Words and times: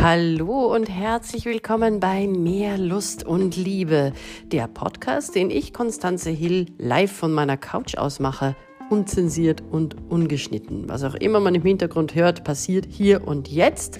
Hallo 0.00 0.72
und 0.72 0.88
herzlich 0.88 1.44
willkommen 1.44 1.98
bei 1.98 2.28
Mehr 2.28 2.78
Lust 2.78 3.26
und 3.26 3.56
Liebe, 3.56 4.12
der 4.44 4.68
Podcast, 4.68 5.34
den 5.34 5.50
ich, 5.50 5.72
Konstanze 5.72 6.30
Hill, 6.30 6.66
live 6.78 7.10
von 7.10 7.32
meiner 7.32 7.56
Couch 7.56 7.96
aus 7.96 8.20
mache, 8.20 8.54
unzensiert 8.90 9.60
und 9.72 9.96
ungeschnitten. 10.08 10.88
Was 10.88 11.02
auch 11.02 11.16
immer 11.16 11.40
man 11.40 11.56
im 11.56 11.62
Hintergrund 11.62 12.14
hört, 12.14 12.44
passiert 12.44 12.86
hier 12.88 13.26
und 13.26 13.48
jetzt. 13.48 13.98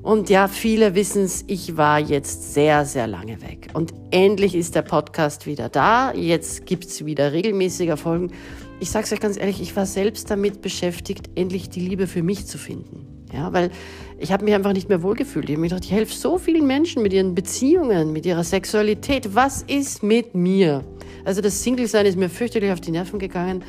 Und 0.00 0.30
ja, 0.30 0.46
viele 0.46 0.94
wissen 0.94 1.24
es, 1.24 1.42
ich 1.48 1.76
war 1.76 1.98
jetzt 1.98 2.54
sehr, 2.54 2.84
sehr 2.84 3.08
lange 3.08 3.42
weg. 3.42 3.70
Und 3.74 3.94
endlich 4.12 4.54
ist 4.54 4.76
der 4.76 4.82
Podcast 4.82 5.44
wieder 5.44 5.68
da. 5.68 6.12
Jetzt 6.14 6.66
gibt 6.66 6.84
es 6.84 7.04
wieder 7.04 7.32
regelmäßiger 7.32 7.96
Folgen. 7.96 8.30
Ich 8.78 8.92
sage 8.92 9.06
es 9.06 9.12
euch 9.12 9.20
ganz 9.20 9.36
ehrlich, 9.36 9.60
ich 9.60 9.74
war 9.74 9.86
selbst 9.86 10.30
damit 10.30 10.62
beschäftigt, 10.62 11.30
endlich 11.34 11.68
die 11.68 11.80
Liebe 11.80 12.06
für 12.06 12.22
mich 12.22 12.46
zu 12.46 12.58
finden. 12.58 13.15
Ja, 13.32 13.52
weil 13.52 13.70
ich 14.18 14.32
habe 14.32 14.44
mich 14.44 14.54
einfach 14.54 14.72
nicht 14.72 14.88
mehr 14.88 15.02
wohlgefühlt. 15.02 15.46
Ich 15.48 15.56
habe 15.56 15.60
mir 15.60 15.68
gedacht, 15.68 15.84
ich 15.84 15.92
helfe 15.92 16.14
so 16.14 16.38
vielen 16.38 16.66
Menschen 16.66 17.02
mit 17.02 17.12
ihren 17.12 17.34
Beziehungen, 17.34 18.12
mit 18.12 18.24
ihrer 18.24 18.44
Sexualität. 18.44 19.34
Was 19.34 19.62
ist 19.62 20.02
mit 20.02 20.34
mir? 20.34 20.84
Also 21.24 21.40
das 21.40 21.62
Single-Sein 21.62 22.06
ist 22.06 22.16
mir 22.16 22.28
fürchterlich 22.28 22.72
auf 22.72 22.80
die 22.80 22.92
Nerven 22.92 23.18
gegangen. 23.18 23.64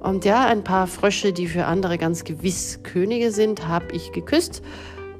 Und 0.00 0.24
ja, 0.24 0.46
ein 0.46 0.62
paar 0.62 0.86
Frösche, 0.86 1.32
die 1.32 1.46
für 1.46 1.64
andere 1.64 1.98
ganz 1.98 2.24
gewiss 2.24 2.80
Könige 2.82 3.32
sind, 3.32 3.66
habe 3.66 3.86
ich 3.92 4.12
geküsst. 4.12 4.62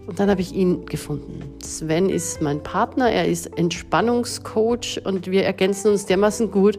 Und 0.06 0.20
dann 0.20 0.30
habe 0.30 0.40
ich 0.40 0.54
ihn 0.54 0.86
gefunden. 0.86 1.40
Sven 1.62 2.08
ist 2.08 2.40
mein 2.40 2.62
Partner, 2.62 3.10
er 3.10 3.26
ist 3.26 3.58
Entspannungscoach 3.58 5.00
und 5.04 5.28
wir 5.28 5.44
ergänzen 5.44 5.90
uns 5.90 6.06
dermaßen 6.06 6.52
gut, 6.52 6.78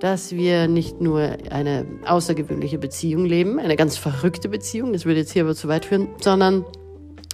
dass 0.00 0.32
wir 0.32 0.66
nicht 0.66 1.00
nur 1.00 1.20
eine 1.50 1.86
außergewöhnliche 2.06 2.78
Beziehung 2.78 3.26
leben, 3.26 3.58
eine 3.58 3.76
ganz 3.76 3.96
verrückte 3.96 4.48
Beziehung, 4.48 4.92
das 4.92 5.04
würde 5.04 5.20
jetzt 5.20 5.32
hier 5.32 5.44
aber 5.44 5.54
zu 5.54 5.68
weit 5.68 5.84
führen, 5.84 6.08
sondern 6.20 6.64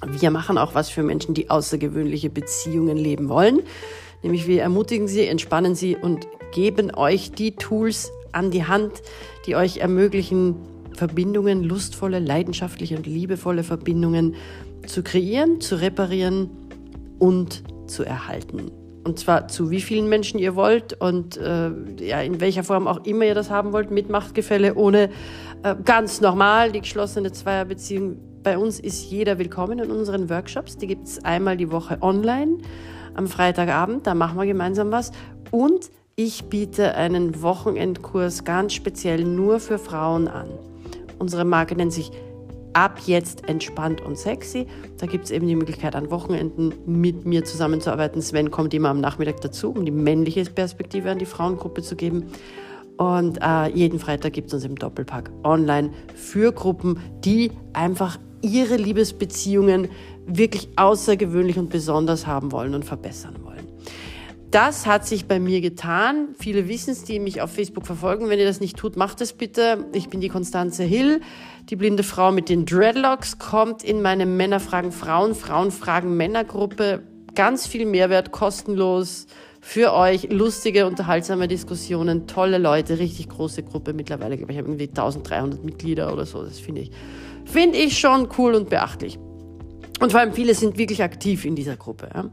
wir 0.04 0.30
machen 0.30 0.58
auch 0.58 0.74
was 0.74 0.90
für 0.90 1.02
Menschen, 1.02 1.34
die 1.34 1.48
außergewöhnliche 1.48 2.28
Beziehungen 2.28 2.96
leben 2.96 3.28
wollen. 3.28 3.60
Nämlich 4.22 4.46
wir 4.46 4.62
ermutigen 4.62 5.08
sie, 5.08 5.26
entspannen 5.26 5.74
sie 5.74 5.96
und 5.96 6.26
geben 6.52 6.94
euch 6.94 7.32
die 7.32 7.52
Tools 7.52 8.10
an 8.32 8.50
die 8.50 8.64
Hand, 8.64 8.92
die 9.46 9.56
euch 9.56 9.78
ermöglichen, 9.78 10.56
Verbindungen, 10.92 11.62
lustvolle, 11.62 12.18
leidenschaftliche 12.18 12.96
und 12.96 13.06
liebevolle 13.06 13.62
Verbindungen 13.62 14.34
zu 14.86 15.02
kreieren, 15.02 15.60
zu 15.60 15.80
reparieren 15.80 16.50
und 17.18 17.62
zu 17.86 18.02
erhalten. 18.02 18.70
Und 19.06 19.20
zwar 19.20 19.46
zu 19.46 19.70
wie 19.70 19.80
vielen 19.80 20.08
Menschen 20.08 20.40
ihr 20.40 20.56
wollt 20.56 21.00
und 21.00 21.36
äh, 21.36 21.70
ja, 22.00 22.20
in 22.22 22.40
welcher 22.40 22.64
Form 22.64 22.88
auch 22.88 23.04
immer 23.04 23.24
ihr 23.24 23.36
das 23.36 23.50
haben 23.50 23.72
wollt, 23.72 23.92
mit 23.92 24.10
Machtgefälle, 24.10 24.74
ohne 24.74 25.10
äh, 25.62 25.76
ganz 25.84 26.20
normal 26.20 26.72
die 26.72 26.80
geschlossene 26.80 27.30
Zweierbeziehung 27.30 28.16
bei 28.42 28.58
uns 28.58 28.80
ist 28.80 29.08
jeder 29.08 29.38
willkommen 29.38 29.78
in 29.78 29.92
unseren 29.92 30.28
Workshops. 30.28 30.76
Die 30.76 30.88
gibt 30.88 31.06
es 31.06 31.24
einmal 31.24 31.56
die 31.56 31.70
Woche 31.70 31.98
online 32.00 32.58
am 33.14 33.28
Freitagabend. 33.28 34.08
Da 34.08 34.16
machen 34.16 34.38
wir 34.38 34.46
gemeinsam 34.46 34.90
was. 34.90 35.12
Und 35.52 35.92
ich 36.16 36.46
biete 36.46 36.96
einen 36.96 37.42
Wochenendkurs 37.42 38.42
ganz 38.42 38.72
speziell 38.72 39.22
nur 39.22 39.60
für 39.60 39.78
Frauen 39.78 40.26
an. 40.26 40.48
Unsere 41.20 41.44
Marke 41.44 41.76
nennt 41.76 41.92
sich 41.92 42.10
Ab 42.76 43.00
jetzt 43.06 43.48
entspannt 43.48 44.02
und 44.02 44.18
sexy. 44.18 44.66
Da 44.98 45.06
gibt 45.06 45.24
es 45.24 45.30
eben 45.30 45.48
die 45.48 45.56
Möglichkeit, 45.56 45.96
an 45.96 46.10
Wochenenden 46.10 46.74
mit 46.84 47.24
mir 47.24 47.42
zusammenzuarbeiten. 47.42 48.20
Sven 48.20 48.50
kommt 48.50 48.74
immer 48.74 48.90
am 48.90 49.00
Nachmittag 49.00 49.40
dazu, 49.40 49.70
um 49.70 49.86
die 49.86 49.90
männliche 49.90 50.44
Perspektive 50.44 51.10
an 51.10 51.18
die 51.18 51.24
Frauengruppe 51.24 51.80
zu 51.80 51.96
geben. 51.96 52.24
Und 52.98 53.38
äh, 53.40 53.70
jeden 53.70 53.98
Freitag 53.98 54.34
gibt 54.34 54.48
es 54.48 54.54
uns 54.54 54.64
im 54.66 54.76
Doppelpack 54.76 55.30
online 55.42 55.90
für 56.14 56.52
Gruppen, 56.52 57.00
die 57.24 57.50
einfach 57.72 58.18
ihre 58.42 58.76
Liebesbeziehungen 58.76 59.88
wirklich 60.26 60.68
außergewöhnlich 60.76 61.58
und 61.58 61.70
besonders 61.70 62.26
haben 62.26 62.52
wollen 62.52 62.74
und 62.74 62.84
verbessern 62.84 63.36
wollen. 63.42 63.45
Das 64.50 64.86
hat 64.86 65.06
sich 65.06 65.26
bei 65.26 65.40
mir 65.40 65.60
getan. 65.60 66.28
Viele 66.38 66.68
wissen 66.68 66.90
es, 66.90 67.04
die 67.04 67.18
mich 67.18 67.42
auf 67.42 67.52
Facebook 67.52 67.86
verfolgen. 67.86 68.28
Wenn 68.28 68.38
ihr 68.38 68.46
das 68.46 68.60
nicht 68.60 68.76
tut, 68.76 68.96
macht 68.96 69.20
es 69.20 69.32
bitte. 69.32 69.86
Ich 69.92 70.08
bin 70.08 70.20
die 70.20 70.28
Konstanze 70.28 70.84
Hill. 70.84 71.20
Die 71.68 71.76
blinde 71.76 72.02
Frau 72.02 72.30
mit 72.30 72.48
den 72.48 72.64
Dreadlocks 72.64 73.38
kommt 73.38 73.82
in 73.82 74.02
meine 74.02 74.24
Männerfragen 74.24 74.92
Frauen, 74.92 75.34
Frauenfragen 75.34 76.16
Männergruppe. 76.16 77.02
Ganz 77.34 77.66
viel 77.66 77.86
Mehrwert, 77.86 78.30
kostenlos 78.30 79.26
für 79.60 79.92
euch. 79.92 80.30
Lustige, 80.30 80.86
unterhaltsame 80.86 81.48
Diskussionen, 81.48 82.26
tolle 82.26 82.58
Leute, 82.58 82.98
richtig 82.98 83.28
große 83.28 83.64
Gruppe. 83.64 83.92
Mittlerweile, 83.92 84.36
ich, 84.36 84.42
habe 84.42 84.52
irgendwie 84.52 84.88
1300 84.88 85.64
Mitglieder 85.64 86.12
oder 86.12 86.24
so. 86.24 86.42
Das 86.44 86.60
finde 86.60 86.82
ich 86.82 86.92
Finde 87.46 87.78
ich 87.78 87.98
schon 87.98 88.28
cool 88.36 88.54
und 88.54 88.68
beachtlich. 88.68 89.18
Und 90.00 90.10
vor 90.10 90.20
allem 90.20 90.34
viele 90.34 90.54
sind 90.54 90.76
wirklich 90.76 91.02
aktiv 91.02 91.44
in 91.44 91.56
dieser 91.56 91.76
Gruppe. 91.76 92.10
Ja. 92.12 92.30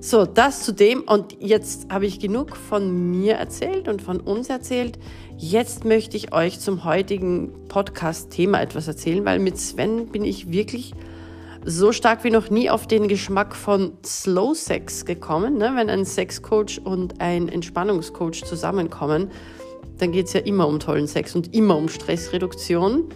So, 0.00 0.26
das 0.26 0.62
zu 0.62 0.72
dem. 0.72 1.02
Und 1.02 1.36
jetzt 1.40 1.90
habe 1.90 2.06
ich 2.06 2.20
genug 2.20 2.56
von 2.56 3.10
mir 3.10 3.34
erzählt 3.34 3.88
und 3.88 4.00
von 4.00 4.20
uns 4.20 4.48
erzählt. 4.48 4.98
Jetzt 5.36 5.84
möchte 5.84 6.16
ich 6.16 6.32
euch 6.32 6.60
zum 6.60 6.84
heutigen 6.84 7.52
Podcast-Thema 7.68 8.60
etwas 8.60 8.86
erzählen, 8.86 9.24
weil 9.24 9.40
mit 9.40 9.58
Sven 9.58 10.06
bin 10.06 10.24
ich 10.24 10.52
wirklich 10.52 10.92
so 11.64 11.90
stark 11.90 12.22
wie 12.22 12.30
noch 12.30 12.48
nie 12.48 12.70
auf 12.70 12.86
den 12.86 13.08
Geschmack 13.08 13.56
von 13.56 13.92
Slow 14.06 14.54
Sex 14.54 15.04
gekommen. 15.04 15.58
Ne? 15.58 15.72
Wenn 15.74 15.90
ein 15.90 16.04
Sexcoach 16.04 16.80
und 16.84 17.20
ein 17.20 17.48
Entspannungscoach 17.48 18.44
zusammenkommen, 18.44 19.32
dann 19.98 20.12
geht 20.12 20.26
es 20.26 20.32
ja 20.32 20.40
immer 20.40 20.68
um 20.68 20.78
tollen 20.78 21.08
Sex 21.08 21.34
und 21.34 21.54
immer 21.54 21.76
um 21.76 21.88
Stressreduktion. 21.88 23.08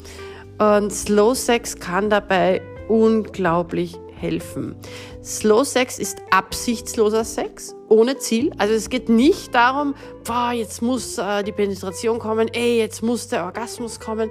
Und 0.58 0.92
Slow 0.92 1.36
Sex 1.36 1.76
kann 1.76 2.10
dabei 2.10 2.60
unglaublich 2.88 3.96
helfen. 4.22 4.76
Slow 5.22 5.64
Sex 5.64 5.98
ist 5.98 6.18
absichtsloser 6.30 7.24
Sex 7.24 7.74
ohne 7.88 8.16
Ziel. 8.18 8.52
Also 8.56 8.72
es 8.72 8.88
geht 8.88 9.08
nicht 9.08 9.54
darum, 9.54 9.94
boah, 10.24 10.52
jetzt 10.52 10.80
muss 10.80 11.18
äh, 11.18 11.42
die 11.42 11.52
Penetration 11.52 12.18
kommen, 12.18 12.48
ey, 12.48 12.78
jetzt 12.78 13.02
muss 13.02 13.28
der 13.28 13.44
Orgasmus 13.44 14.00
kommen. 14.00 14.30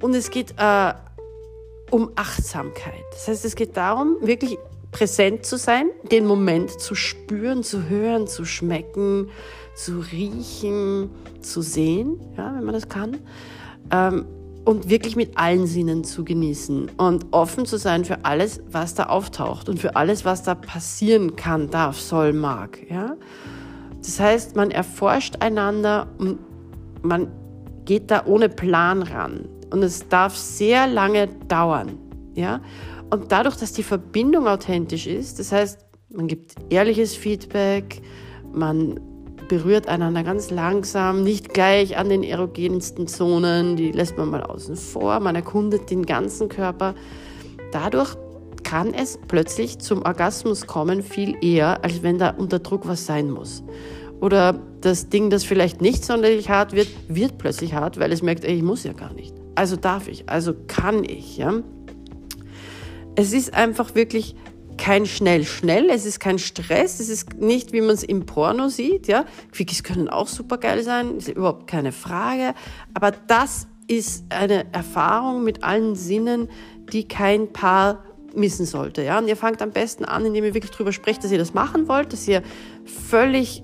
Und 0.00 0.14
es 0.14 0.30
geht 0.30 0.54
äh, 0.56 0.94
um 1.90 2.10
Achtsamkeit. 2.16 3.04
Das 3.12 3.28
heißt, 3.28 3.44
es 3.44 3.54
geht 3.54 3.76
darum, 3.76 4.16
wirklich 4.20 4.58
präsent 4.90 5.44
zu 5.44 5.58
sein, 5.58 5.90
den 6.10 6.26
Moment 6.26 6.80
zu 6.80 6.94
spüren, 6.94 7.62
zu 7.62 7.88
hören, 7.88 8.26
zu 8.26 8.44
schmecken, 8.44 9.30
zu 9.74 10.00
riechen, 10.00 11.10
zu 11.40 11.62
sehen, 11.62 12.20
ja, 12.36 12.54
wenn 12.56 12.64
man 12.64 12.74
das 12.74 12.88
kann. 12.88 13.18
Ähm, 13.90 14.26
und 14.68 14.90
wirklich 14.90 15.16
mit 15.16 15.38
allen 15.38 15.66
Sinnen 15.66 16.04
zu 16.04 16.26
genießen 16.26 16.90
und 16.98 17.24
offen 17.30 17.64
zu 17.64 17.78
sein 17.78 18.04
für 18.04 18.26
alles, 18.26 18.60
was 18.70 18.94
da 18.94 19.04
auftaucht 19.04 19.70
und 19.70 19.80
für 19.80 19.96
alles, 19.96 20.26
was 20.26 20.42
da 20.42 20.54
passieren 20.54 21.36
kann, 21.36 21.70
darf, 21.70 21.98
soll, 21.98 22.34
mag. 22.34 22.78
Ja? 22.90 23.16
Das 23.96 24.20
heißt, 24.20 24.56
man 24.56 24.70
erforscht 24.70 25.36
einander 25.40 26.06
und 26.18 26.38
man 27.00 27.32
geht 27.86 28.10
da 28.10 28.26
ohne 28.26 28.50
Plan 28.50 29.02
ran. 29.02 29.48
Und 29.70 29.82
es 29.82 30.06
darf 30.06 30.36
sehr 30.36 30.86
lange 30.86 31.28
dauern. 31.48 31.96
Ja? 32.34 32.60
Und 33.08 33.32
dadurch, 33.32 33.56
dass 33.56 33.72
die 33.72 33.82
Verbindung 33.82 34.46
authentisch 34.46 35.06
ist, 35.06 35.38
das 35.38 35.50
heißt, 35.50 35.78
man 36.10 36.26
gibt 36.26 36.56
ehrliches 36.68 37.16
Feedback, 37.16 38.02
man 38.52 39.00
berührt 39.48 39.88
einander 39.88 40.22
ganz 40.22 40.50
langsam, 40.50 41.22
nicht 41.22 41.52
gleich 41.52 41.96
an 41.96 42.08
den 42.08 42.22
erogensten 42.22 43.06
Zonen, 43.08 43.76
die 43.76 43.90
lässt 43.90 44.16
man 44.16 44.30
mal 44.30 44.42
außen 44.42 44.76
vor, 44.76 45.18
man 45.20 45.34
erkundet 45.34 45.90
den 45.90 46.06
ganzen 46.06 46.48
Körper. 46.48 46.94
Dadurch 47.72 48.16
kann 48.62 48.92
es 48.92 49.18
plötzlich 49.28 49.78
zum 49.78 50.02
Orgasmus 50.02 50.66
kommen, 50.66 51.02
viel 51.02 51.36
eher, 51.42 51.82
als 51.82 52.02
wenn 52.02 52.18
da 52.18 52.30
unter 52.30 52.58
Druck 52.58 52.86
was 52.86 53.06
sein 53.06 53.30
muss. 53.30 53.62
Oder 54.20 54.60
das 54.80 55.08
Ding, 55.08 55.30
das 55.30 55.44
vielleicht 55.44 55.80
nicht 55.80 56.04
sonderlich 56.04 56.50
hart 56.50 56.72
wird, 56.72 56.88
wird 57.08 57.38
plötzlich 57.38 57.74
hart, 57.74 57.98
weil 57.98 58.12
es 58.12 58.22
merkt, 58.22 58.44
ey, 58.44 58.56
ich 58.56 58.62
muss 58.62 58.84
ja 58.84 58.92
gar 58.92 59.12
nicht. 59.12 59.34
Also 59.54 59.76
darf 59.76 60.08
ich, 60.08 60.28
also 60.28 60.54
kann 60.66 61.04
ich. 61.04 61.38
Ja? 61.38 61.54
Es 63.14 63.32
ist 63.32 63.54
einfach 63.54 63.94
wirklich 63.94 64.34
kein 64.78 65.04
schnell-schnell, 65.04 65.90
es 65.90 66.06
ist 66.06 66.20
kein 66.20 66.38
Stress, 66.38 67.00
es 67.00 67.08
ist 67.08 67.34
nicht, 67.34 67.72
wie 67.72 67.80
man 67.80 67.90
es 67.90 68.02
im 68.02 68.24
Porno 68.24 68.68
sieht. 68.68 69.08
Ja? 69.08 69.24
Quickies 69.52 69.82
können 69.82 70.08
auch 70.08 70.28
super 70.28 70.56
geil 70.56 70.82
sein, 70.82 71.18
ist 71.18 71.28
überhaupt 71.28 71.66
keine 71.66 71.92
Frage. 71.92 72.54
Aber 72.94 73.10
das 73.10 73.66
ist 73.88 74.24
eine 74.30 74.72
Erfahrung 74.72 75.44
mit 75.44 75.64
allen 75.64 75.94
Sinnen, 75.94 76.48
die 76.92 77.06
kein 77.06 77.52
Paar 77.52 78.04
missen 78.34 78.64
sollte. 78.64 79.02
Ja? 79.02 79.18
Und 79.18 79.28
ihr 79.28 79.36
fangt 79.36 79.60
am 79.60 79.72
besten 79.72 80.04
an, 80.04 80.24
indem 80.24 80.44
ihr 80.44 80.54
wirklich 80.54 80.72
drüber 80.72 80.92
sprecht, 80.92 81.24
dass 81.24 81.32
ihr 81.32 81.38
das 81.38 81.52
machen 81.52 81.88
wollt, 81.88 82.12
dass 82.12 82.26
ihr 82.28 82.42
völlig 82.84 83.62